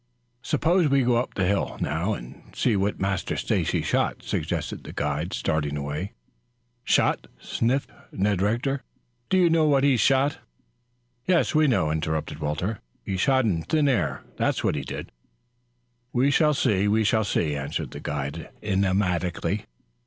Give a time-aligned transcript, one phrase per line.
[0.41, 4.93] "Suppose we go up the hill now and see what Master Stacy shot," suggested the
[4.93, 6.13] guide, starting away.
[6.83, 8.81] "Shot?" sniffed Ned Rector.
[9.29, 10.39] "Don't you know what he shot?"
[11.27, 12.79] "Yes, we know," interrupted Walter.
[13.05, 15.11] "He shot thin air, that's what he did."
[16.11, 19.67] "We shall see, we shall see," answered the guide enigmatically.